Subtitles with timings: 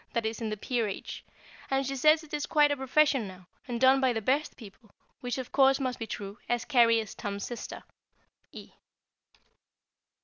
[0.13, 1.23] that is in the Peerage;
[1.69, 4.89] and she says it is quite a profession now, and done by the best people,
[5.19, 7.83] which of course must be true, as Carry is Tom's sister.
[8.51, 8.71] E.